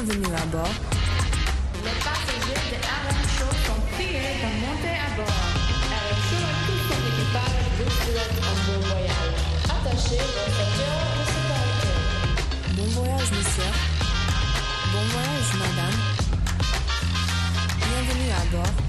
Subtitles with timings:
[0.00, 0.74] Bienvenue à bord.
[1.82, 2.78] Les passagers de
[3.34, 5.46] Show sont priés de monter à bord.
[6.22, 9.38] Show et tout son équipage vous souhaitent un bon voyage.
[9.64, 11.92] Attachez vos ceintures de sécurité.
[12.76, 13.72] Bon voyage, monsieur.
[14.92, 15.96] Bon voyage, madame.
[17.80, 18.88] Bienvenue à bord.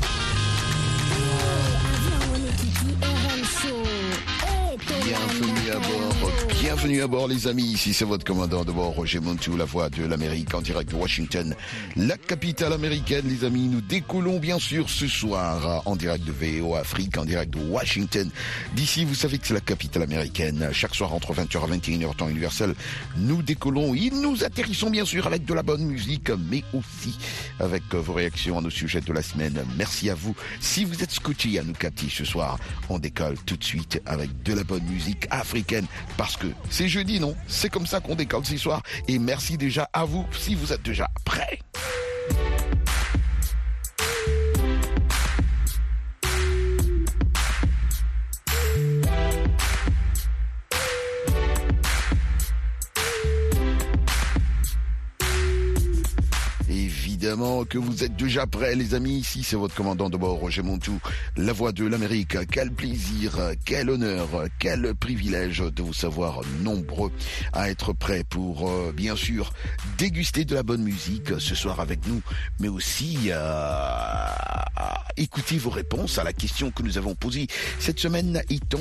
[5.09, 6.31] Bienvenue à bord,
[6.61, 9.89] bienvenue à bord les amis, ici c'est votre commandant de bord Roger Montou, la voix
[9.89, 11.55] de l'Amérique en direct de Washington,
[11.95, 16.75] la capitale américaine les amis, nous décollons bien sûr ce soir en direct de VO
[16.75, 18.29] Afrique, en direct de Washington,
[18.75, 22.29] d'ici vous savez que c'est la capitale américaine, chaque soir entre 20h et 21h temps
[22.29, 22.75] universel,
[23.17, 27.17] nous décollons et nous atterrissons bien sûr avec de la bonne musique, mais aussi
[27.59, 31.11] avec vos réactions à nos sujets de la semaine, merci à vous, si vous êtes
[31.11, 34.83] scotché à nous capter ce soir, on décolle tout de suite avec de la bonne
[34.83, 34.98] musique
[35.29, 35.85] africaine
[36.17, 37.35] parce que c'est jeudi, non?
[37.47, 38.81] C'est comme ça qu'on décolle ce soir.
[39.07, 41.59] Et merci déjà à vous si vous êtes déjà prêts.
[57.29, 59.19] Que vous êtes déjà prêts, les amis.
[59.19, 60.99] Ici, c'est votre commandant de bord, Roger Montou,
[61.37, 62.35] la voix de l'Amérique.
[62.49, 64.27] Quel plaisir, quel honneur,
[64.57, 67.11] quel privilège de vous savoir nombreux
[67.53, 69.53] à être prêts pour, euh, bien sûr,
[69.99, 72.21] déguster de la bonne musique ce soir avec nous,
[72.59, 74.25] mais aussi euh,
[75.15, 77.45] écouter vos réponses à la question que nous avons posée
[77.77, 78.79] cette semaine étant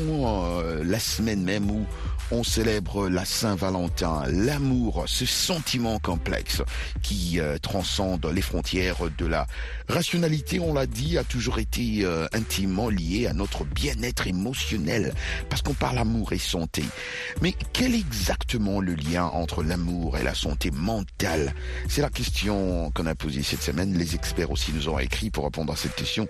[0.63, 1.85] euh, la semaine même où
[2.31, 6.63] on célèbre la Saint-Valentin, l'amour, ce sentiment complexe
[7.03, 9.49] qui euh, transcende les frontières de la
[9.89, 15.13] rationalité, on l'a dit, a toujours été euh, intimement lié à notre bien-être émotionnel,
[15.51, 16.85] parce qu'on parle amour et santé.
[17.43, 21.53] Mais quel est exactement le lien entre l'amour et la santé mentale?
[21.89, 23.99] C'est la question qu'on a posée cette semaine.
[23.99, 26.29] Les experts aussi nous ont écrit pour répondre à cette question.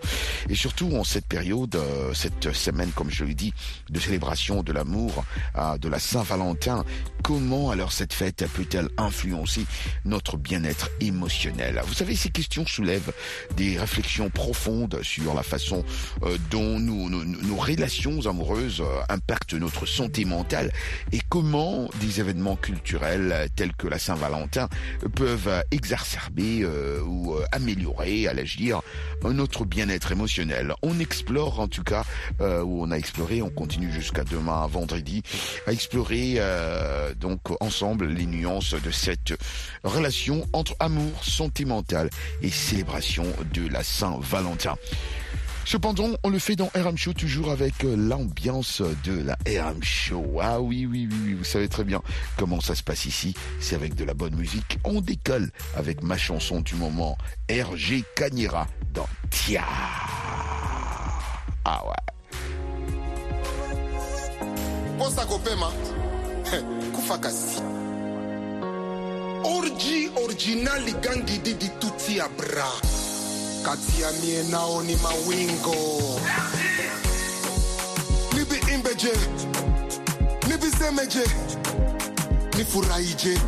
[0.48, 3.52] Et surtout en cette période, euh, cette semaine, comme je l'ai dit,
[3.90, 5.26] de célébration de l'amour,
[5.58, 6.86] euh, de la Saint-Valentin,
[7.22, 9.66] comment alors cette fête peut-elle influencer
[10.06, 11.82] notre bien-être émotionnel?
[11.84, 13.12] Vous savez, ces questions soulèvent
[13.56, 15.84] des réflexions profondes sur la façon
[16.22, 20.72] euh, dont nos, relations amoureuses euh, impactent notre santé mentale
[21.12, 24.68] et comment des événements culturels euh, tels que la Saint-Valentin
[25.14, 26.64] peuvent exacerber
[27.04, 28.26] ou améliorer,
[28.56, 28.80] dire,
[29.24, 30.74] euh, notre bien-être émotionnel.
[30.82, 32.04] On explore en tout cas,
[32.40, 35.22] où on a exploré, on continue jusqu'à demain, vendredi,
[35.66, 39.34] à explorer euh, donc ensemble les nuances de cette
[39.84, 41.87] relation entre amour, santé mentale
[42.42, 44.76] et célébration de la Saint-Valentin.
[45.64, 50.38] Cependant, on le fait dans RM Show toujours avec euh, l'ambiance de la RM Show.
[50.40, 52.00] Ah oui, oui, oui, vous savez très bien
[52.38, 53.34] comment ça se passe ici.
[53.60, 54.78] C'est avec de la bonne musique.
[54.84, 57.18] On décolle avec ma chanson du moment,
[57.50, 59.62] RG Cagnera dans Tia.
[61.66, 61.92] Ah ouais.
[69.44, 72.70] orgi originali gangi didi tutia bra.
[73.64, 75.74] Kati ya mie nao ni mawingo
[78.34, 79.12] nibi imbeje
[80.48, 81.24] nibisemeje
[82.56, 83.38] nifurahije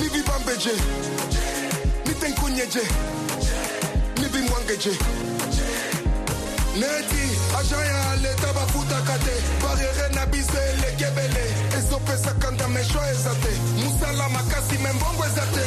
[0.00, 0.70] nibibambeje
[2.06, 2.80] nitenkunyeje
[4.20, 4.90] nibimwangeje
[6.76, 7.24] neti
[7.58, 9.34] agent ya leta bafutaka te.
[9.62, 11.44] Barriere na biso elekebele
[11.78, 13.52] ezopesaka ndamesho eza te.
[13.84, 15.64] Mosala makasi me mbongo eza te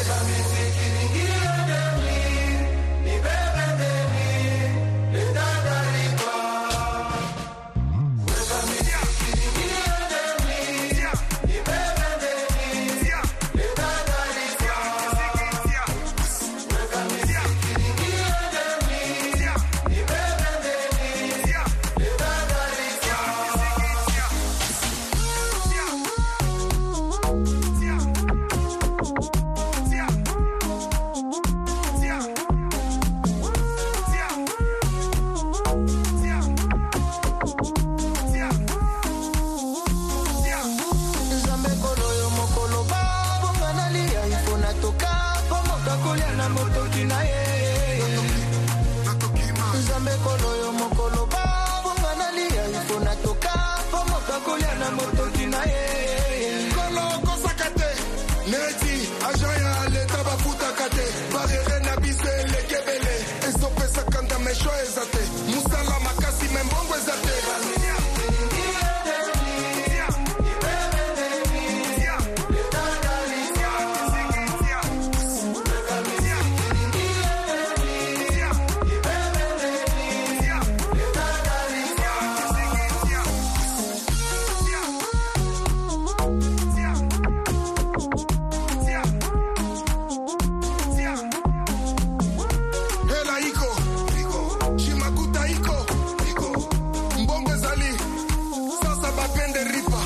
[99.24, 100.02] mapende ripa.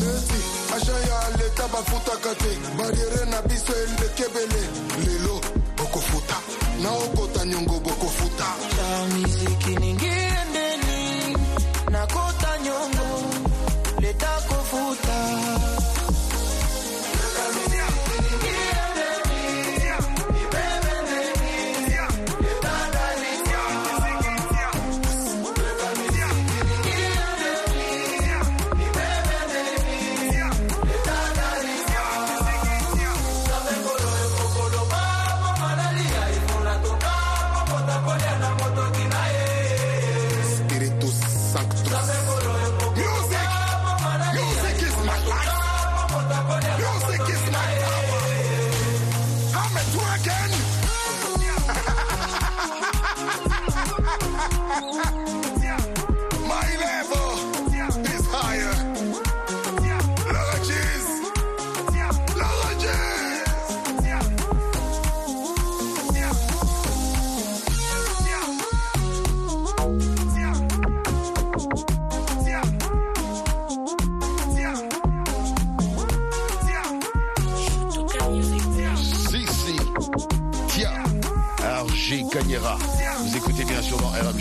[0.00, 0.40] Neti
[0.76, 4.62] ashaya leta bafutaka te bariere na biso elekebele
[5.04, 5.36] lelo
[5.84, 6.36] okofuta.
[6.82, 7.80] Na okota nyongo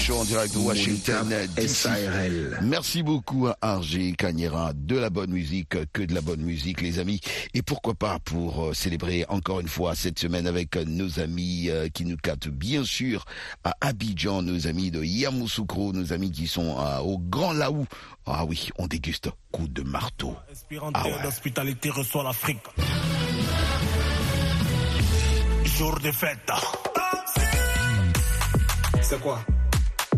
[0.10, 1.36] Show en direct de Washington.
[1.68, 2.60] SARL.
[2.64, 4.74] Merci beaucoup à RG Cagnera.
[4.74, 7.22] De la bonne musique, que de la bonne musique, les amis.
[7.54, 11.70] Et pourquoi pas pour euh, célébrer encore une fois cette semaine avec euh, nos amis
[11.70, 13.24] euh, qui nous captent bien sûr
[13.64, 17.86] à Abidjan, nos amis de Yamoussoukro, nos amis qui sont au Grand Laou.
[18.26, 20.36] Ah oui, on déguste coup de marteau.
[20.52, 21.22] Inspirante Ah ouais.
[21.22, 22.58] d'hospitalité reçoit l'Afrique.
[25.66, 26.50] Jour de fête.
[29.04, 29.46] C'est quoi?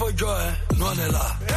[0.00, 1.50] for joy, non è là.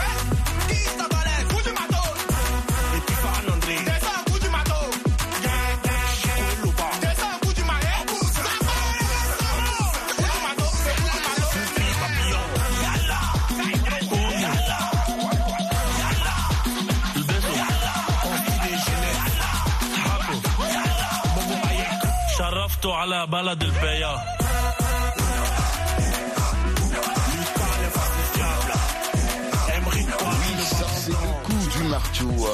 [23.03, 24.32] على بلد البياض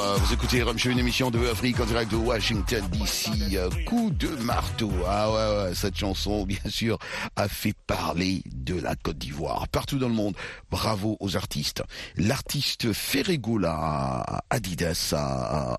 [0.00, 3.54] vous écoutez Rome une émission de Afrique en direct de Washington DC.
[3.54, 4.90] Euh, coup de marteau.
[5.06, 6.98] Ah ouais, ouais, cette chanson, bien sûr,
[7.36, 10.34] a fait parler de la Côte d'Ivoire partout dans le monde.
[10.70, 11.82] Bravo aux artistes.
[12.16, 15.14] L'artiste Ferregola Adidas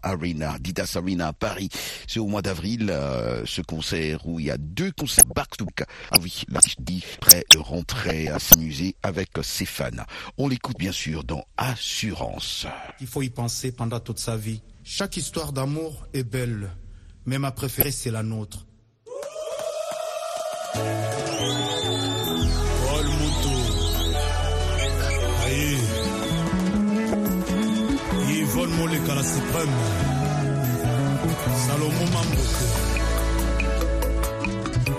[0.04, 1.70] Arena, Adidas Arena à Paris.
[2.08, 5.66] C'est au mois d'avril, euh, ce concert où il y a deux concerts back to.
[6.12, 9.90] Ah oui, l'artiste dit prêt de rentrer à s'amuser avec ses fans.
[10.38, 12.68] On l'écoute bien sûr dans Assurance.
[13.00, 14.62] Il faut y penser pendant sa vie.
[14.84, 16.72] Chaque histoire d'amour est belle,
[17.26, 18.66] mais ma préférée c'est la nôtre.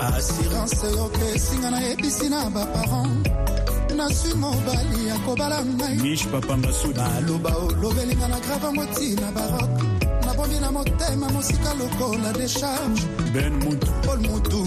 [0.01, 3.29] assurance oyo ke esinga nayebisi na baparent
[3.97, 9.73] nasui mobali akobala ngaibaloba olobelinga na gravango ntina barok
[10.27, 13.87] nabombi na motema mosika lokola décharge ben mutu.
[14.03, 14.67] Paul mutu.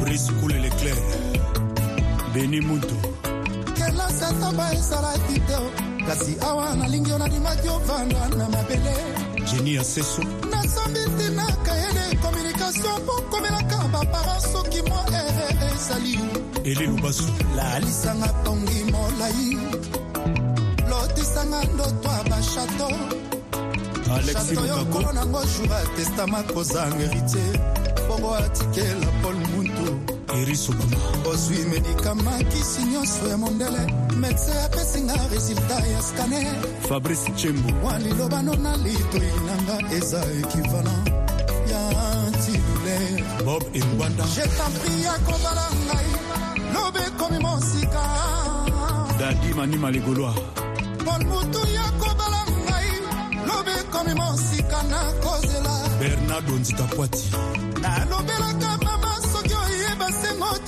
[0.00, 0.96] Brice kule leclair
[2.34, 2.96] beni mutu.
[3.74, 5.70] Kelasi atomba ezala video
[6.06, 9.23] kasi awa nalingi yo nadimaki ovanda na mabele.
[9.44, 16.18] Jeni ya seso nasombi ntina kayede communication mpo komelaka bapara soki mwa ere ezali.
[16.64, 17.24] Eli lubasu.
[17.56, 19.58] Lalisanga pongi molai.
[20.88, 22.88] Lotisanga ndoto ya bashato
[24.14, 27.60] alexi chato yo lukako kolo nango jour ya testama kozanga héritier.
[28.08, 29.73] Bongo atikela paul muntu
[30.40, 30.96] eris obama
[31.30, 33.86] ozwi medikama kisi nyonso ya mondele.
[34.16, 36.46] Medecin apesinga resultat ya scanner.
[36.88, 41.08] Fabrice chembo mwa lilobano na litoi nanga eza equivalent
[41.70, 43.44] ya antidouleur.
[43.44, 46.10] Bob engwanda jetapri ya kobala ngai.
[46.74, 48.02] Lobe ekomi mosika.
[49.18, 50.34] Dadi manima legoloa
[51.04, 52.90] paul mutu ya kobala ngai.
[53.46, 55.88] Lobe ekomi mosika na kozela.
[55.98, 57.30] Bernardo nzitapwati
[57.82, 58.83] nalobelaka mama soki oyeba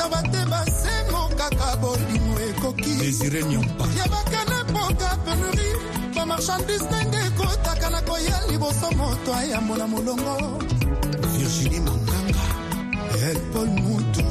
[0.07, 5.77] na batemba sengo kaka bolimo ekokiyabakan mboka penurie
[6.15, 10.59] bamarchandise ndenge ekotaka na koya liboso moto ayambola molongo.
[11.35, 12.45] Virginie manganga.
[13.31, 14.25] Elpol mutu.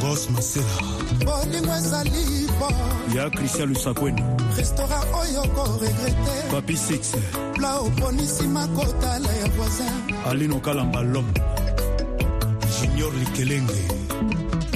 [0.00, 0.82] Gos masela.
[1.24, 2.68] Bolingo ezali po
[3.14, 4.22] ya kristian lusakwene
[4.56, 7.12] restaurant oyo koregrete papi six.
[7.54, 10.14] Pla oponisi makotala ya voisin.
[10.26, 11.32] Alinokalamba lome
[13.00, 13.82] junior likelenge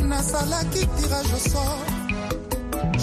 [0.08, 1.88] nasalaki tirage sort.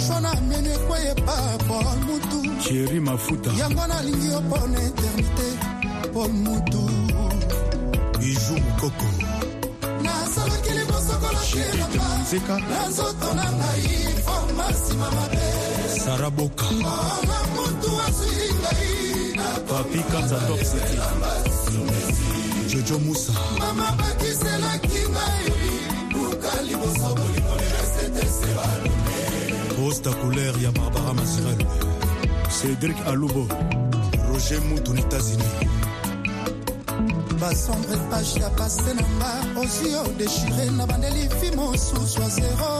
[0.08, 1.36] Shona mene ekweyepa
[1.68, 2.40] paul mutu.
[2.64, 3.52] Thierry mafuta.
[3.60, 5.48] Yango nalingi yo mpona eternité
[6.14, 6.90] paul mutu.
[8.20, 9.10] Biju mokoko
[10.04, 12.60] nasalaki liboso kolakelamba nzeka.
[12.60, 13.88] Na nzoto na ngai
[14.26, 15.46] forma nsima mabe
[16.06, 20.98] saraboka ona mutu azwi ngai na papi kanza toxiki
[22.72, 23.34] jojo musa.
[23.60, 25.48] Mama bakiselaki ngai
[26.14, 28.66] luka liboso bolingo lereseteseba
[29.76, 31.66] posta couleur ya barbara masirel.
[32.50, 33.48] Cédrik alubo
[34.28, 35.54] roger mutu na états-unis
[37.42, 42.72] basombre page ya pase na nga osi odeshire na bandelifi mosusu ya zero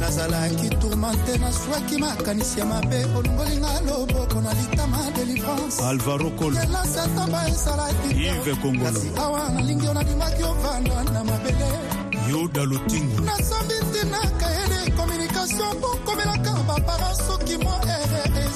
[0.00, 5.76] nazalaki tourmente naswaki makanisi ya mabe olongolinga loboko na litama delivrance
[6.94, 8.28] satamba esalaki
[9.18, 11.68] awa nalingi onalingwaki ovanda na mabele
[12.30, 17.22] yuda lutingu nasombi ntina kayele communication bokomelaka baparence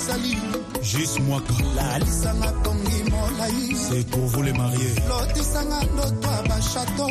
[0.05, 0.37] ere ezali
[0.83, 3.75] jus mwaka lalisanga tongi molai.
[3.75, 4.95] C'est pour vous les mariés.
[5.09, 7.11] Lotisanga ndoto ya bashato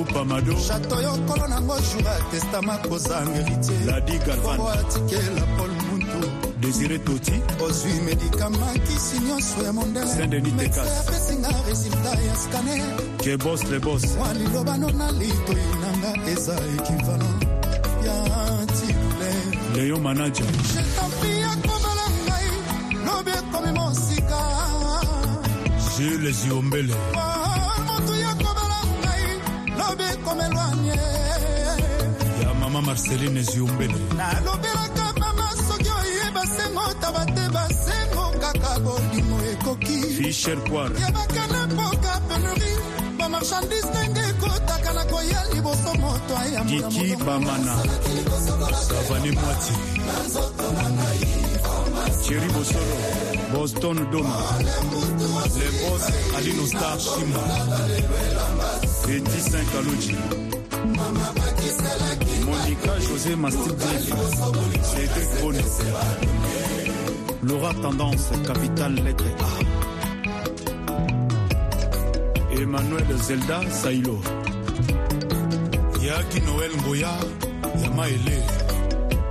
[0.00, 0.56] upa mado.
[0.56, 4.56] Shato yo kolo nango jour ya testama kozanga héritier ladi galvan.
[4.56, 6.28] Bongo atikela paul muntu.
[6.60, 10.76] Désiré toti ozwi medikama kisi nyonso ya mondele Saint-Denis Tekas.
[10.76, 12.82] Médecin apesinga resultat ya scanner.
[13.18, 17.40] Ke bos le bos mwa lilobano na litoi nanga eza équivalent.
[18.04, 18.14] Ya
[18.60, 20.46] antidouleur leon manager
[26.00, 26.94] jules yombele
[32.42, 33.94] ya mama marceline ziombele.
[34.16, 39.98] Nalobelaka mama soki oyeba sengo taba te basengo kaka bolimo ekoki.
[40.16, 40.90] Fisher poir.
[40.90, 42.76] Yebaka na mboka penurie
[43.18, 47.74] bamarchandise ndenge ekotaka na koya liboso moto ayamgiki bamana.
[49.00, 49.74] Avani mwati.
[52.28, 52.96] Cheri bosoro
[53.52, 54.36] boston doma.
[55.70, 56.02] Le bos
[56.36, 57.42] alino star shima
[59.14, 60.16] eti saint kaloji
[62.46, 63.78] monika josé mastic
[64.90, 65.30] cédric
[67.48, 69.50] laura tendance capitale lettre a
[72.60, 74.16] emmanuel zelda sailo
[76.06, 77.12] yaki noel ngoya
[77.82, 78.38] ya maele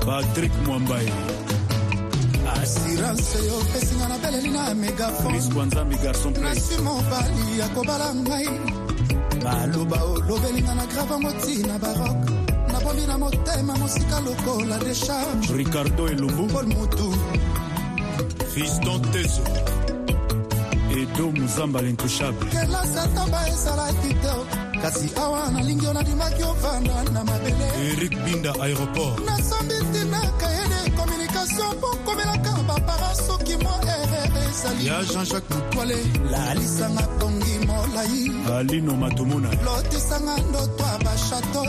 [0.06, 1.10] patrik mwambai
[2.62, 8.16] assurance yo opesinga na beleli na megafone chris kwanzambi garçon play nasi mobali ya kobala
[8.16, 8.50] ngai.
[9.44, 12.30] Baloba olobelinga na grave yango ntina barok
[12.72, 17.14] nabombi na motema mosika lokola decharge ricardo elumbu paul mutu
[18.54, 19.42] fiston tezo
[20.92, 22.50] edo muzamba l'intouchable.
[22.50, 24.34] Kelasi atamba esalaki te.
[24.82, 27.68] Kasi awa nalingi yo nadimaki ovanda na mabele.
[27.92, 29.20] Erik binda aéroport.
[29.26, 34.09] Nasombi ntina kayede communication mpo komelaka bapara soki mwa ere
[34.60, 35.96] ezali ya jean-jacques mutwale.
[36.32, 38.32] Lalisanga tongi molai.
[38.58, 39.50] Alino matomona.
[39.50, 41.64] Lotisanga ndoto ya bashato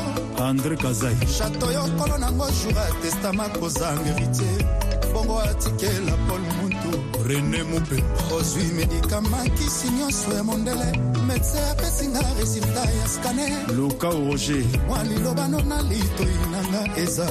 [0.44, 1.16] andré kazai.
[1.38, 4.66] Shato yo kolo nango jour ya testama kozanga héritier.
[5.12, 6.90] Bongo atikela paul muntu.
[7.26, 10.92] René mopemba ozwi medikama kisi nyonso ya mondele.
[11.26, 13.66] Medecin apesinga resultat ya scanner.
[13.76, 14.64] Lukau roger.
[14.88, 17.26] Mwa lilobano na litoi nanga eza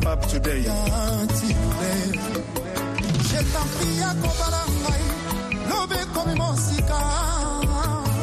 [0.00, 0.64] pape today.
[0.64, 2.59] Ya antidouleur
[3.40, 5.04] jetampi ya kobala ngai
[5.70, 6.98] lobi ekomi mosika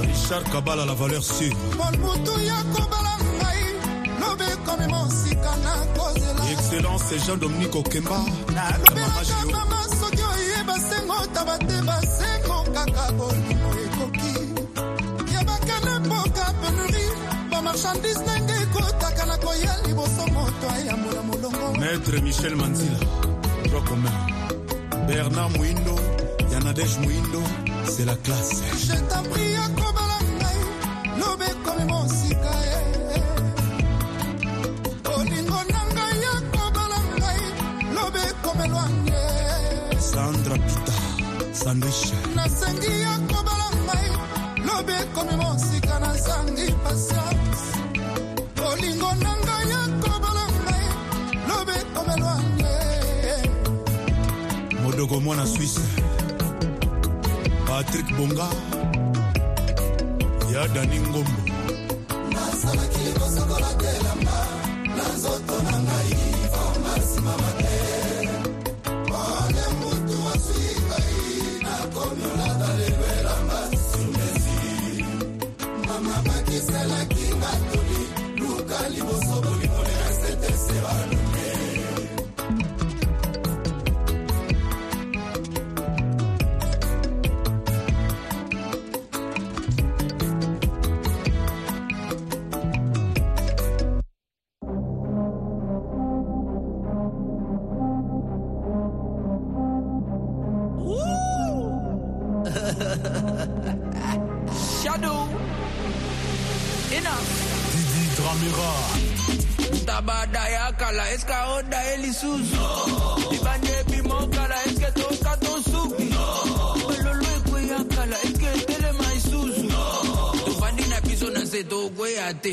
[0.02, 1.56] richard kabala la valeur sûre.
[1.78, 3.64] Pol mutu ya kobala ngai
[4.22, 8.18] lobi ekomi mosika na kozela excellence jean dominique okemba.
[8.56, 14.34] Nalobelaka mama soki oyeba sengo taba te basengo kaka bolimo ekoki
[15.34, 17.06] ya bakende mpoka penuri
[17.52, 23.00] bamarchandise ndenge ekotaka na koya liboso moto ayambola molongo maître michel manzila
[23.70, 24.37] droit commun
[25.08, 25.96] Bernard Mouindo,
[26.52, 27.42] Yanadej Mouindo,
[27.86, 28.62] c'est la classe.
[28.88, 30.60] Je t'en prie, Akobala Ngai,
[31.20, 32.76] Lobé comme mon sikae.
[35.16, 37.42] Olingo Nangai, Akobala Ngai,
[37.96, 40.00] Lobé comme l'Oangue.
[40.00, 40.96] Sandra Pita,
[41.54, 42.12] Sandwich.
[42.36, 44.10] Nasengi Akobala Ngai,
[44.66, 47.66] Lobé comme mon sika, Nasangi Patience.
[48.60, 49.37] Olingo Nangai,
[54.98, 55.82] modogo mwana swisse
[57.68, 58.48] patrik bonga.
[60.54, 61.42] Ya dani ngombo.
[62.34, 64.40] Nasalaki kosakola te elamba
[64.98, 66.14] na nzoto na ngai
[66.54, 67.78] formasima mate
[69.22, 71.18] ole mutu aswi ngai
[71.64, 74.58] nakomi olata lelo elamba sumesi
[75.88, 78.02] mama bakiselaki nga toli
[78.40, 81.27] luka liboso bolimole na setese balume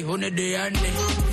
[0.03, 1.24] होने दे आने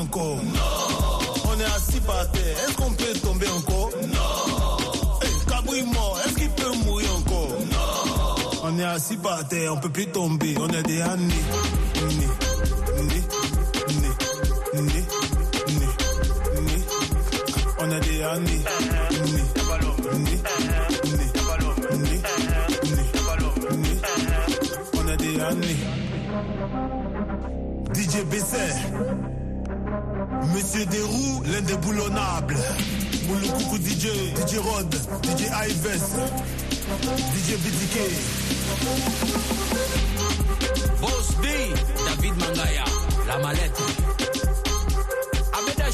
[0.00, 1.52] encore Non.
[1.52, 5.18] On est assis par terre, est-ce qu'on peut tomber encore Non.
[5.22, 8.60] Hey, Kabouille mort, est-ce qu'il peut mourir encore Non.
[8.64, 11.24] On est assis par terre, on peut plus tomber, on est des années.
[11.94, 12.26] Né, né,
[13.02, 13.20] né,
[14.74, 15.04] né, né,
[16.60, 16.78] né.
[17.78, 18.46] On est des années.
[18.46, 18.62] Né,
[19.20, 19.70] né, né,
[20.18, 20.40] né,
[21.98, 22.16] né,
[23.76, 24.00] né.
[24.94, 25.76] On est des années.
[27.92, 28.74] DJ Besset,
[30.72, 32.56] Monsieur Desroux, l'indéboulonnable.
[33.26, 34.06] Moulou DJ,
[34.36, 36.14] DJ Rod, DJ Ives,
[37.34, 37.96] DJ BDK.
[41.00, 41.48] Boss D,
[42.06, 42.84] David Mangaya,
[43.26, 43.82] la mallette.
[45.52, 45.90] Abeda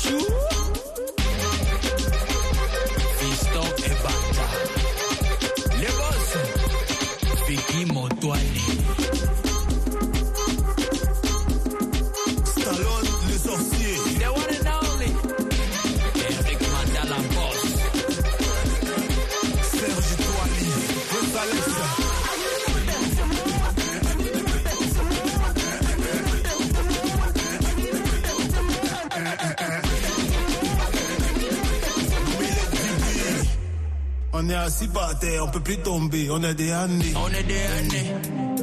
[34.77, 37.15] assis par terre, on peut plus tomber, on est des années.
[37.17, 38.13] On est des années.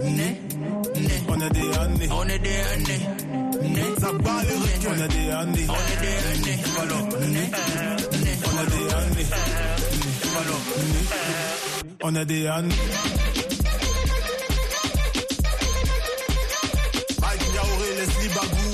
[0.04, 0.42] Né.
[0.96, 1.24] Né.
[1.28, 2.10] On est des années.
[2.12, 3.02] On est des années.
[3.64, 3.84] Né.
[4.00, 4.12] Ça.
[4.12, 4.20] On
[4.94, 5.68] est des années.
[5.70, 6.58] On est des années.
[7.20, 7.42] Né.
[7.42, 8.34] Né.
[8.46, 9.28] On est des années.
[12.04, 12.76] On est des années.
[17.98, 18.74] Leslie Bagou.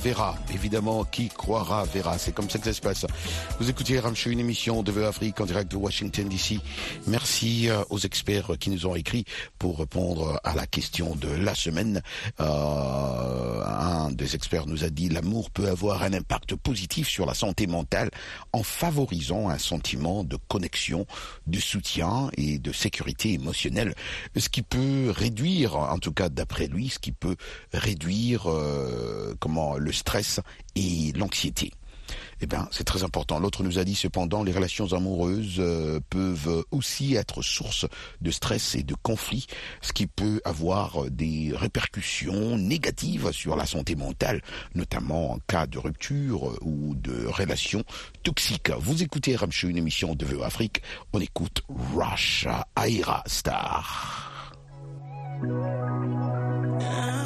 [0.00, 0.34] verra.
[0.52, 2.18] Évidemment, qui croira verra.
[2.18, 3.06] C'est comme ça que ça se passe.
[3.60, 6.62] Vous écoutez Ramchou, une émission de VE Afrique en direct de Washington DC.
[7.06, 9.26] Merci euh, aux experts qui nous ont écrit
[9.58, 12.00] pour répondre à la question de la semaine.
[12.40, 17.34] Euh, un des experts nous a dit l'amour peut avoir un impact positif sur la
[17.34, 18.08] santé mentale
[18.54, 21.04] en favorisant un sentiment de connexion,
[21.46, 23.94] de soutien et de sécurité émotionnelle,
[24.38, 27.36] ce qui peut réduire, en tout cas d'après lui, ce qui peut
[27.74, 30.40] réduire euh, comment le stress
[30.76, 31.72] et l'anxiété.
[32.40, 33.38] Eh bien, c'est très important.
[33.38, 37.86] L'autre nous a dit cependant, les relations amoureuses euh, peuvent aussi être source
[38.20, 39.46] de stress et de conflits,
[39.82, 44.40] ce qui peut avoir des répercussions négatives sur la santé mentale,
[44.74, 47.84] notamment en cas de rupture ou de relations
[48.22, 48.70] toxiques.
[48.78, 50.82] Vous écoutez Ramchou, une émission de VO Afrique.
[51.12, 51.62] On écoute
[51.94, 54.30] Rush Aira Star.
[56.90, 57.19] Sabi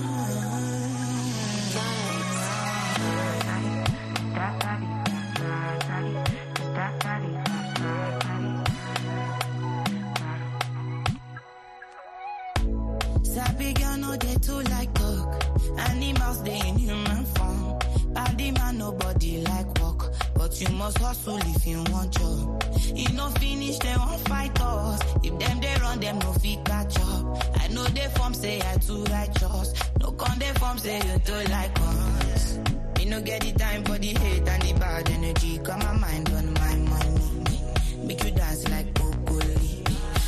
[20.68, 22.64] you must hustle if you want job.
[22.96, 25.00] E no finish dem wan fight us.
[25.22, 27.60] If them they run them no fit catch up.
[27.60, 29.74] I know dey form say I too righteous.
[30.00, 32.58] No con dey form say you too like us.
[32.98, 35.58] Me no get the time for the hate and the bad energy.
[35.58, 37.60] Got my mind on my money.
[38.06, 39.84] Make you dance like broccoli.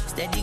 [0.08, 0.42] Steady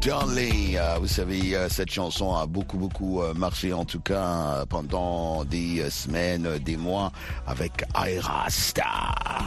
[0.00, 0.76] Darling.
[0.76, 5.44] Euh, vous savez, euh, cette chanson a beaucoup, beaucoup euh, marché, en tout cas, pendant
[5.44, 7.12] des semaines, des mois,
[7.46, 9.44] avec Aira Star.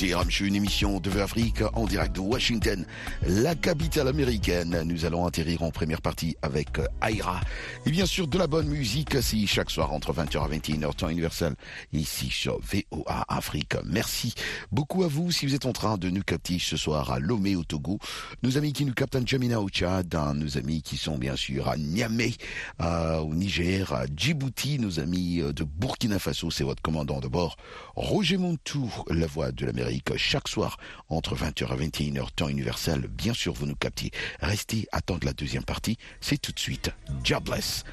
[0.00, 0.09] strategy.
[0.20, 2.84] Écoutez Ramchou, une émission de Afrique en direct de Washington,
[3.26, 4.82] la capitale américaine.
[4.84, 6.68] Nous allons atterrir en première partie avec
[7.02, 7.40] Aira.
[7.84, 11.08] Et bien sûr, de la bonne musique, si chaque soir entre 20h et 21h, temps
[11.08, 11.54] universel,
[11.92, 13.74] ici sur VOA Afrique.
[13.84, 14.34] Merci
[14.72, 17.56] beaucoup à vous si vous êtes en train de nous capter ce soir à Lomé
[17.56, 17.98] au Togo.
[18.42, 21.36] Nos amis qui nous captent en Jamina au Tchad, hein, nos amis qui sont bien
[21.36, 22.34] sûr à Niamey,
[22.80, 27.28] euh, au Niger, à Djibouti, nos amis euh, de Burkina Faso, c'est votre commandant de
[27.28, 27.56] bord,
[27.96, 33.08] Roger Montou, la voix de l'Amérique, chaque soir entre 20h et 21h, temps universel.
[33.08, 34.10] Bien sûr, vous nous captez.
[34.40, 35.98] Restez, attendre la deuxième partie.
[36.20, 36.90] C'est tout de suite
[37.24, 37.84] Jobless.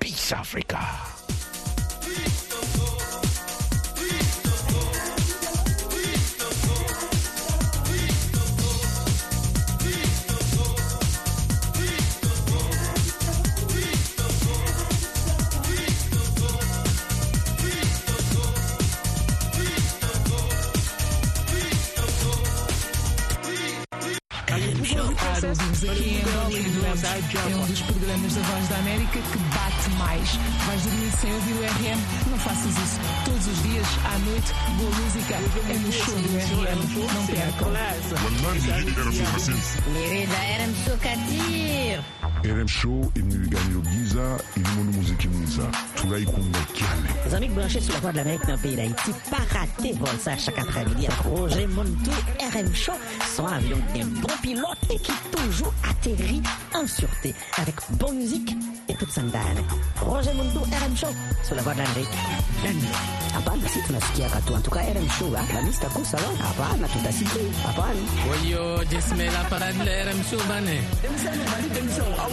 [0.00, 0.80] Peace Africa.
[24.54, 24.73] Are you.
[24.92, 25.58] Doemos.
[27.50, 30.36] É um dos programas da Voz da América que bate mais.
[30.66, 32.00] Vais dormir sem ouvir o RM?
[32.30, 33.00] Não faças isso.
[33.24, 36.28] Todos os dias, à noite, boa música é no show do
[36.62, 36.82] RM.
[37.14, 37.72] Não percam.
[39.84, 42.04] Querida, RM Sokatir.
[42.44, 45.62] RM Show imewigania giza ilimo muziki mwiza
[45.94, 49.58] tunaikunda cyane Les amis branchés sur la voie de l'Amérique dans le pays d'Haïti, pas
[49.58, 52.92] rater vol ça chaque après-midi avec Roger Montou, RM Show,
[53.34, 56.42] son avion bien bon pilote et qui toujours atterrit
[56.74, 58.54] en sûreté avec bonne musique
[58.88, 59.62] et toute sandane.
[60.00, 61.06] Roger Montou, RM Show,
[61.42, 62.08] sur la voie de l'Amérique.
[63.36, 64.52] Hapana, si tunasikia katu.
[64.54, 66.34] En tout cas, RM Show, hein, la mista kusa, hein.
[66.40, 67.42] Hapana, tutasikia.
[67.66, 68.02] Hapana.
[68.30, 70.76] Wayo, jisimela parade la RM Show bane.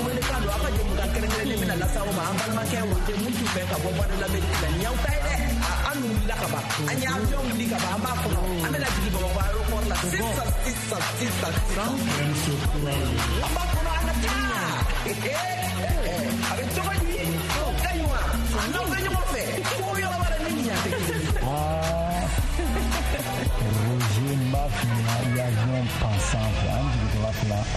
[0.05, 2.95] wele ka don a ka jɛmu ka kɛrɛnkɛrɛnnen bɛna lasa o ma an balimakɛ o
[3.05, 5.13] tɛ mun tun fɛ ka bɔ bɔda lamɛriki la avion b'a
[6.27, 6.35] la
[9.35, 9.60] b'a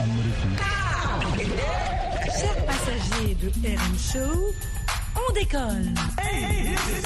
[0.03, 0.59] Amérique.
[2.27, 4.53] Chers passagers de RM Show,
[5.17, 5.95] on décolle.
[6.17, 7.05] This is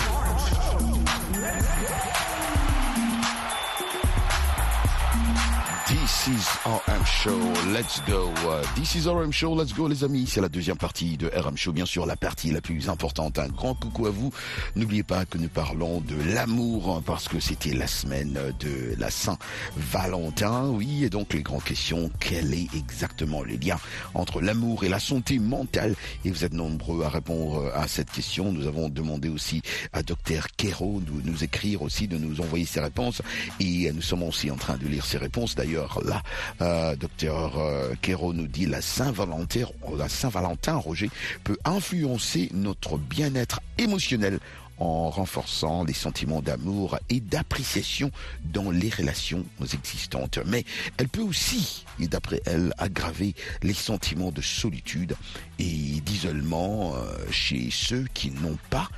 [5.90, 7.38] RM Show,
[7.72, 8.30] let's go.
[8.46, 10.26] Uh, This is RM Show, let's go les amis.
[10.26, 13.38] C'est la deuxième partie de RM Show, bien sûr la partie la plus importante.
[13.38, 14.30] Un grand coucou à vous.
[14.76, 19.10] N'oubliez pas que nous parlons de l'amour hein, parce que c'était la semaine de la
[19.10, 20.66] Saint-Valentin.
[20.66, 23.78] Oui, et donc les grandes questions, quel est exactement le lien
[24.12, 25.94] entre l'amour et la santé mentale?
[26.26, 28.52] Et vous êtes nombreux à répondre à cette question.
[28.52, 29.62] Nous avons demandé aussi
[29.94, 33.22] à Dr Kero de nous écrire aussi, de nous envoyer ses réponses.
[33.58, 35.54] Et nous sommes aussi en train de lire ses réponses.
[35.54, 36.22] D'ailleurs, là,
[36.60, 37.94] euh, docteur euh,
[38.34, 41.10] nous dit la Saint-Valentin, la Saint-Valentin, Roger,
[41.44, 44.38] peut influencer notre bien-être émotionnel
[44.78, 48.12] en renforçant les sentiments d'amour et d'appréciation
[48.44, 50.38] dans les relations existantes.
[50.46, 50.64] Mais
[50.98, 55.16] elle peut aussi, et d'après elle, aggraver les sentiments de solitude
[55.58, 58.88] et d'isolement euh, chez ceux qui n'ont pas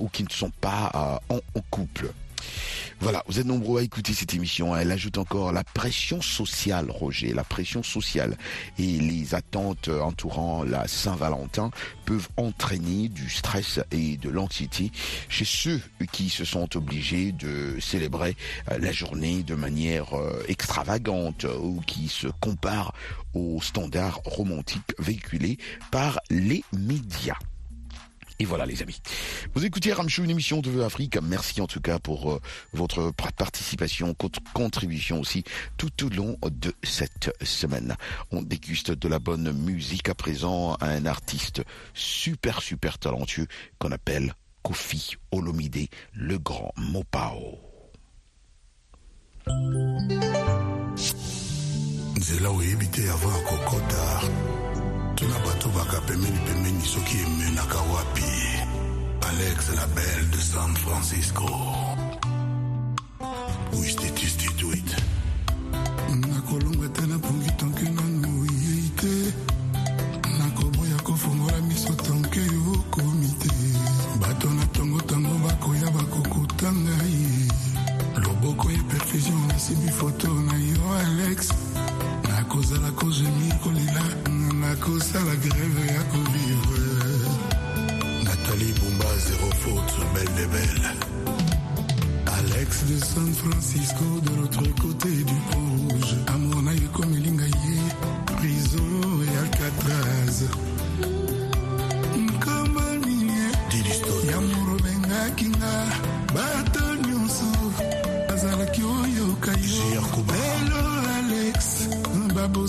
[0.00, 2.12] ou qui ne sont pas en couple.
[3.00, 4.76] Voilà, vous êtes nombreux à écouter cette émission.
[4.76, 8.36] Elle ajoute encore la pression sociale, Roger, la pression sociale
[8.78, 11.70] et les attentes entourant la Saint-Valentin
[12.04, 14.92] peuvent entraîner du stress et de l'anxiété
[15.28, 15.80] chez ceux
[16.12, 18.36] qui se sont obligés de célébrer
[18.78, 20.08] la journée de manière
[20.48, 22.92] extravagante ou qui se comparent
[23.34, 25.58] aux standards romantiques véhiculés
[25.90, 27.38] par les médias.
[28.40, 29.02] Et voilà les amis.
[29.54, 31.18] Vous écoutez Ramchou, une émission de Vœux Afrique.
[31.22, 32.40] Merci en tout cas pour euh,
[32.72, 35.44] votre participation, votre contribution aussi
[35.76, 37.96] tout au long de cette semaine.
[38.30, 43.46] On déguste de la bonne musique à présent à un artiste super super talentueux
[43.78, 47.58] qu'on appelle Kofi Olomide, le grand Mopao.
[55.28, 58.24] na bato baka pemeni-pemeni soki emenaka wapi.
[59.28, 61.46] Alex la belle de san francisco.
[63.72, 64.96] Wistitustituit
[66.08, 69.32] nakolonga te napungi tonke nano yei te.
[70.38, 73.50] Nakoboya kofongola miso tonke yokomi te.
[74.20, 77.48] Bato na tongo ntango bakoya bakokuta ngai
[78.24, 81.69] loboko ya perfusion nasimbi foto na yo alex.
[82.50, 84.02] nakozala kozemi kolela
[84.60, 86.82] nakosala greve ya kovivre.
[88.24, 90.90] Natali bumba zero faute belle de belle.
[92.26, 97.78] Alex de san francisco de l'autre côté du pont rouge amona ekomelinga ye
[98.36, 100.42] prison ya alcatraz.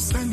[0.01, 0.30] send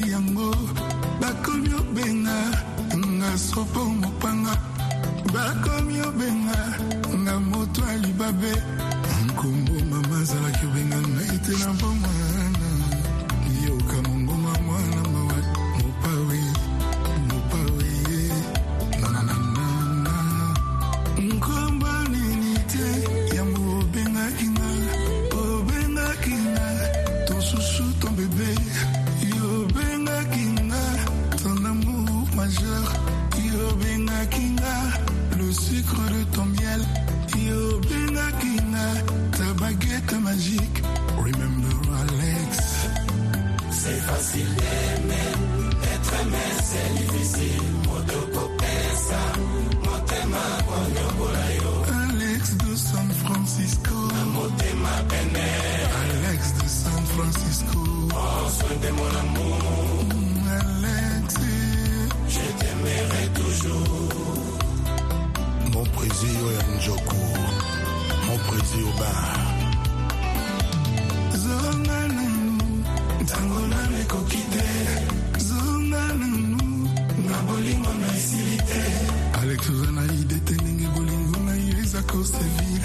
[82.19, 82.83] kosevir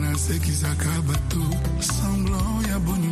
[0.00, 1.42] nasekisaka bato
[1.80, 3.03] semblan ya boni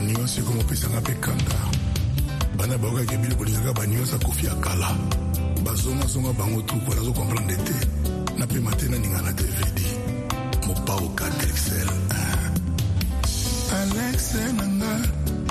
[0.00, 1.58] banyonsi komopesanga mpe kanda.
[2.56, 4.96] Bana bayokaki biloko lizaka banyonsi akofi ya kala.
[5.64, 7.76] Bazongazonga bango truku wana azokomprendre te.
[8.38, 9.78] Na pema te naninga na dvd
[10.66, 11.90] mopaoka drexel
[13.70, 14.92] alexe nanga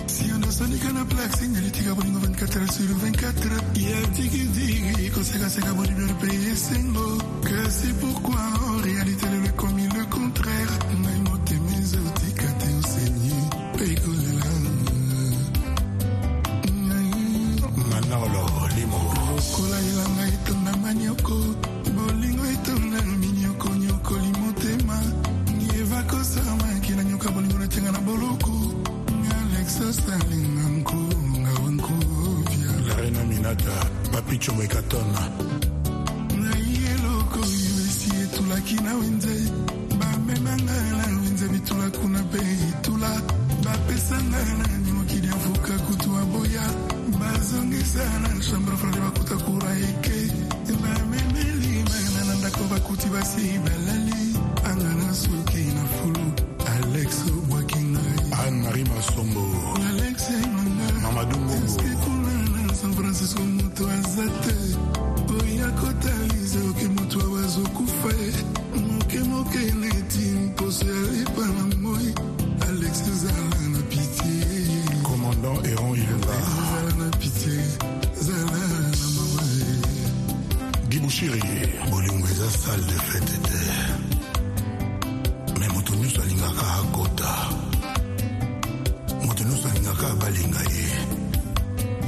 [0.07, 7.07] sionasonika na plaxe nyalitika bolingo 24 sur 24 ya digidigi kosekaseka bolingo mpe esengo
[7.43, 10.73] kasi pourkui en réalité lelo ekomi le contraire.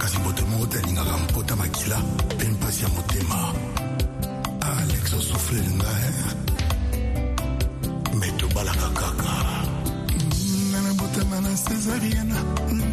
[0.02, 1.98] Kasi mbote moko te alingaka mpota makila
[2.36, 3.54] mpe mpasi ya motema.
[4.62, 5.92] Alex osuflelinga
[8.20, 9.34] me tobalaka kaka.
[10.70, 12.38] Nga nabotama na césariana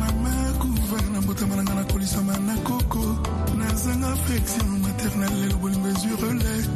[0.01, 3.05] mama kuva nabotama nanga nakolisama na koko.
[3.57, 6.69] Nazanga affection maternel lelo bolingo ezwi relais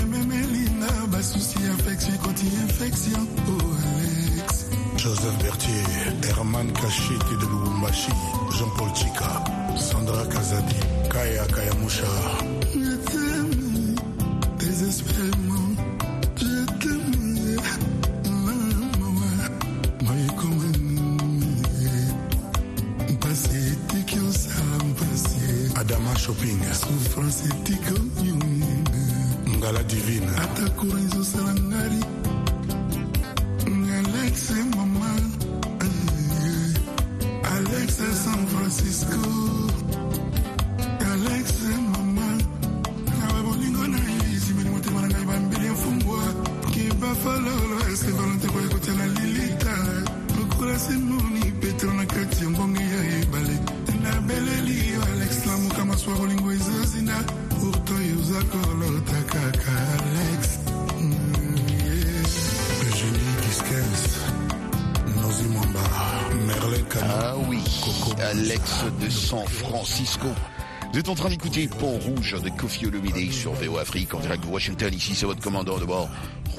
[0.00, 3.28] ememelinga basusi affection ekoti infection.
[3.48, 4.64] Oh alex.
[4.96, 8.12] Joseph bertier herman kashiti de lubumbashi
[8.56, 12.10] jean-paul chika sandra kazadi kaya kayamusha
[12.74, 13.94] je t'aime
[14.58, 15.70] désespérément.
[16.36, 17.56] Je t'aime
[19.00, 19.36] maman
[23.12, 25.40] mpasi etiki osala mpasi
[25.80, 26.60] adama shopping.
[26.72, 28.66] Souffrance etiki onyonga
[29.58, 30.30] ngala divine.
[30.42, 31.45] Ata coura ezosala
[70.92, 74.44] Vous êtes en train d'écouter Pont Rouge de Kofi Olomide sur VO Afrique en direct
[74.44, 74.92] de Washington.
[74.94, 76.08] Ici, c'est votre commandant de bord,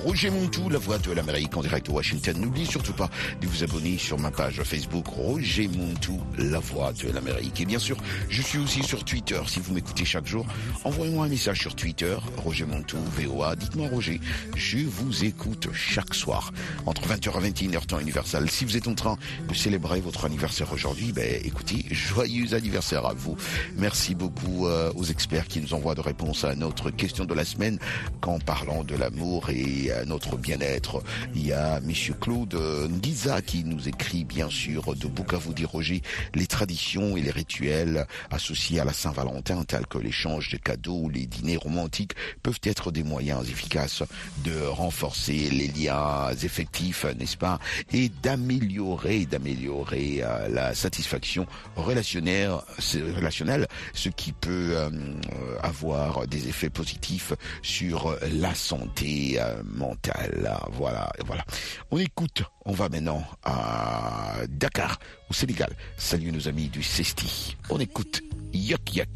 [0.03, 2.37] Roger Montou, la voix de l'Amérique en direct de Washington.
[2.39, 3.09] N'oubliez surtout pas
[3.41, 7.61] de vous abonner sur ma page Facebook Roger Montou, la voix de l'Amérique.
[7.61, 7.97] Et bien sûr,
[8.29, 9.39] je suis aussi sur Twitter.
[9.47, 10.45] Si vous m'écoutez chaque jour,
[10.83, 13.55] envoyez-moi un message sur Twitter, Roger Montou, VOA.
[13.55, 14.21] Dites-moi, Roger,
[14.55, 16.53] je vous écoute chaque soir
[16.85, 18.49] entre 20h et 21h temps universel.
[18.49, 19.17] Si vous êtes en train
[19.49, 23.35] de célébrer votre anniversaire aujourd'hui, ben, écoutez, joyeux anniversaire à vous.
[23.75, 27.45] Merci beaucoup euh, aux experts qui nous envoient de réponses à notre question de la
[27.45, 27.79] semaine
[28.21, 31.03] qu'en parlant de l'amour et à notre bien-être.
[31.35, 32.55] Il y a Monsieur Claude
[32.89, 36.01] Ndiza qui nous écrit bien sûr de Bukavu Roger
[36.35, 41.25] les traditions et les rituels associés à la Saint-Valentin tels que l'échange de cadeaux les
[41.25, 42.13] dîners romantiques
[42.43, 44.03] peuvent être des moyens efficaces
[44.43, 47.59] de renforcer les liens effectifs, n'est-ce pas,
[47.93, 52.51] et d'améliorer, d'améliorer euh, la satisfaction relationnelle,
[53.15, 54.89] relationnelle, ce qui peut euh,
[55.61, 60.57] avoir des effets positifs sur la santé euh, mentale.
[60.73, 61.45] Voilà, voilà.
[61.91, 62.43] On écoute.
[62.65, 64.99] On va maintenant à Dakar,
[65.29, 65.69] au Sénégal.
[65.95, 67.55] Salut nos amis du Cesti.
[67.69, 68.21] On écoute
[68.53, 69.09] Yak Yak.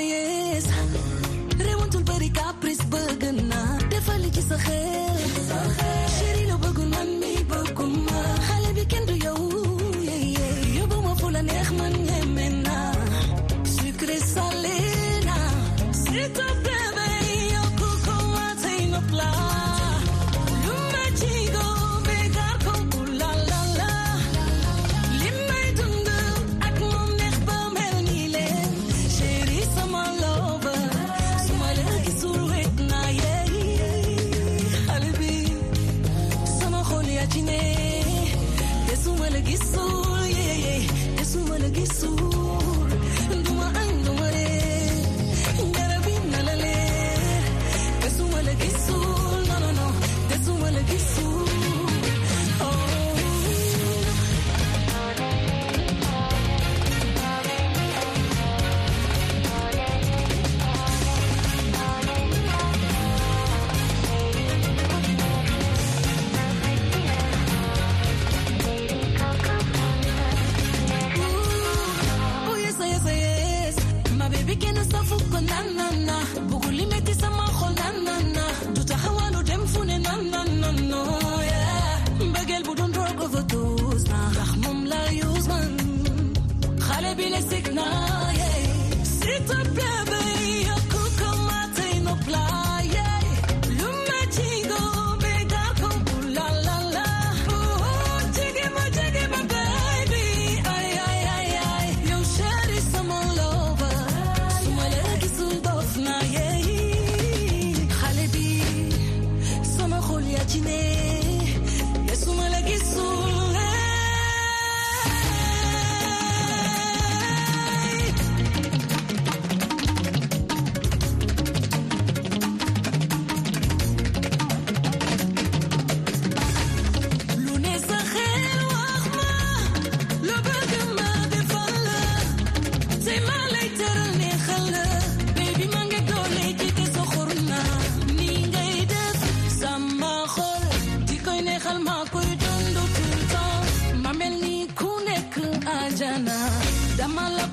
[0.00, 0.64] yes.
[1.66, 5.09] Rewantul bari kapris bëgg naa defal ci sa xel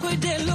[0.09, 0.46] liquid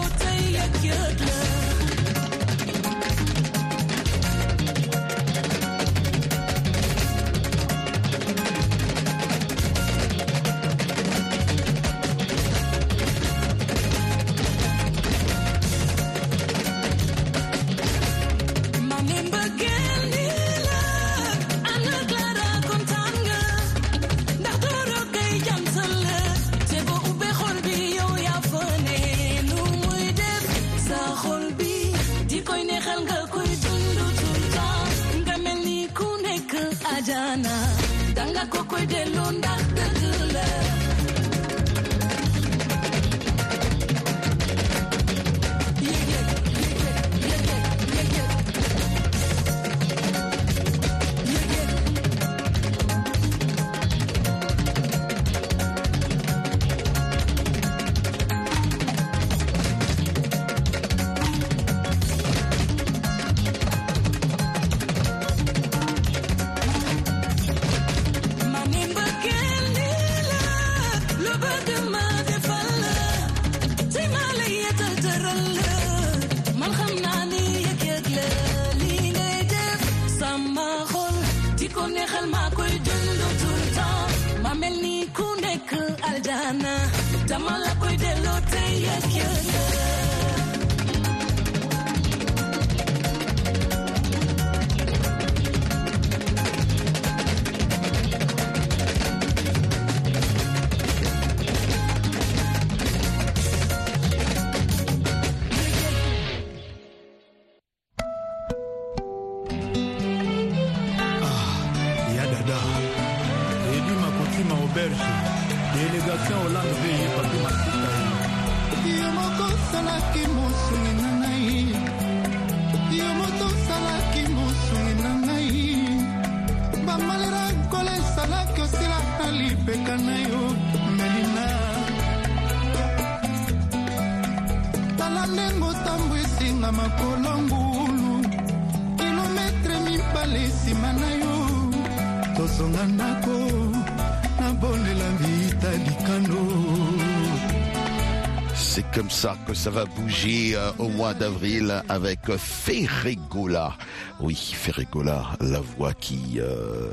[149.22, 153.78] ça que ça va bouger euh, au mois d'avril avec Ferregola.
[154.18, 156.92] Oui, Ferregola, la voix qui euh,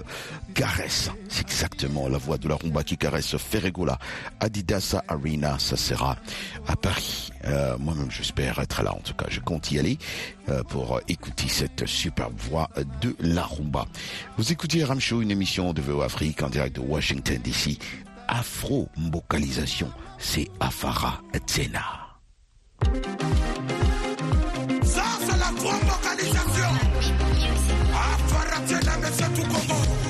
[0.53, 1.09] caresse.
[1.27, 3.97] C'est exactement la voix de la rumba qui caresse Ferregola.
[4.41, 6.17] Adidas Arena, ça sera
[6.67, 7.31] à Paris.
[7.45, 8.93] Euh, Moi-même, j'espère être là.
[8.93, 9.97] En tout cas, je compte y aller
[10.49, 12.69] euh, pour écouter cette superbe voix
[13.01, 13.87] de la rumba.
[14.37, 17.79] Vous écoutez Ramshow, une émission de VO Afrique en direct de Washington DC.
[18.27, 22.08] Afro-mbocalisation, c'est Afara Tsena.
[24.83, 26.69] Sasa la tuomba kanisa sio.
[27.93, 30.08] Afaratiana mesetu Kongo.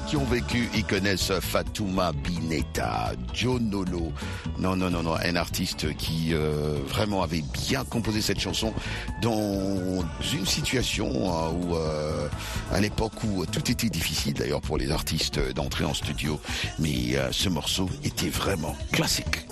[0.00, 4.12] Qui ont vécu, ils connaissent Fatouma Bineta, Joe Nolo.
[4.58, 8.72] Non, non, non, non, un artiste qui euh, vraiment avait bien composé cette chanson
[9.20, 12.28] dans une situation euh, où, euh,
[12.72, 16.40] à l'époque où tout était difficile d'ailleurs pour les artistes d'entrer en studio,
[16.78, 19.46] mais euh, ce morceau était vraiment classique.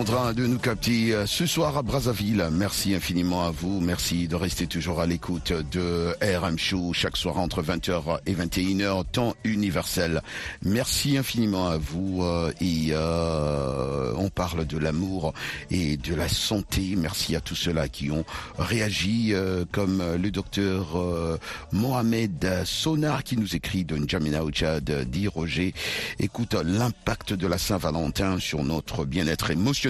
[0.00, 2.48] Train de nous capter euh, ce soir à Brazzaville.
[2.50, 3.78] Merci infiniment à vous.
[3.80, 9.04] Merci de rester toujours à l'écoute de RM Show chaque soir entre 20h et 21h,
[9.12, 10.22] temps universel.
[10.62, 15.34] Merci infiniment à vous euh, et euh, on parle de l'amour
[15.70, 16.94] et de la santé.
[16.96, 18.24] Merci à tous ceux-là qui ont
[18.58, 21.36] réagi euh, comme le docteur euh,
[21.70, 25.74] Mohamed Sonar qui nous écrit de N'Djamena au Tchad, dit Roger.
[26.18, 29.81] Écoute, l'impact de la Saint-Valentin sur notre bien-être émotionnel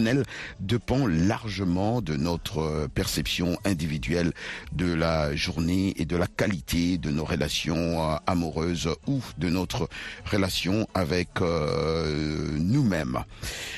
[0.60, 4.32] dépend largement de notre euh, perception individuelle
[4.72, 9.88] de la journée et de la qualité de nos relations euh, amoureuses ou de notre
[10.24, 13.18] relation avec euh, nous-mêmes.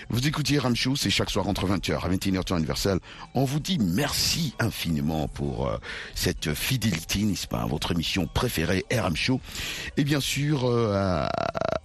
[0.09, 2.99] Vous écoutez Ramchou, c'est chaque soir entre 20h à 21h temps universel.
[3.35, 5.71] On vous dit merci infiniment pour
[6.15, 9.41] cette fidélité, n'est-ce pas, à votre émission préférée RM Show.
[9.97, 10.65] Et bien sûr,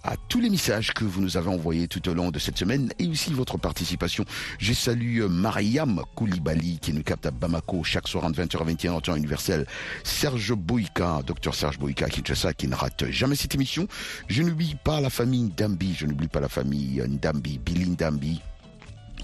[0.02, 2.90] à tous les messages que vous nous avez envoyés tout au long de cette semaine
[2.98, 4.19] et aussi votre participation.
[4.58, 8.64] Je salue euh, Mariam Koulibaly qui nous capte à Bamako chaque soir entre 20h à
[8.64, 9.66] 21h en temps universel.
[10.04, 13.86] Serge Boïka, docteur Serge Boïka Kinshasa qui ne rate jamais cette émission.
[14.28, 18.40] Je n'oublie pas la famille Ndambi, je n'oublie pas la famille euh, Ndambi, Billy Ndambi,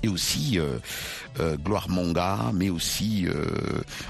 [0.03, 0.79] et aussi euh,
[1.41, 3.47] euh, Gloire Monga, mais aussi euh,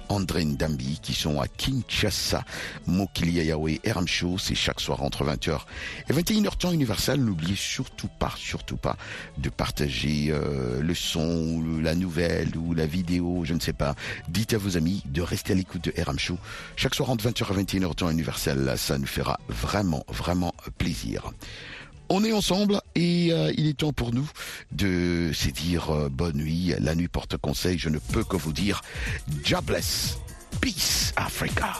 [0.08, 2.44] André Ndambi qui sont à Kinshasa,
[2.86, 5.60] Mokilia RM Show, c'est chaque soir entre 20h
[6.08, 7.20] et 21h temps universel.
[7.20, 8.96] N'oubliez surtout pas, surtout pas
[9.38, 13.94] de partager euh, le son, ou la nouvelle ou la vidéo, je ne sais pas.
[14.28, 16.38] Dites à vos amis de rester à l'écoute de RM Show.
[16.76, 21.32] Chaque soir entre 20h et 21h temps universel, ça nous fera vraiment, vraiment plaisir.
[22.08, 24.28] On est ensemble et euh, il est temps pour nous
[24.72, 26.72] de se dire euh, bonne nuit.
[26.78, 27.78] La nuit porte conseil.
[27.78, 28.82] Je ne peux que vous dire
[29.44, 30.18] jobless.
[30.60, 31.74] Peace Africa.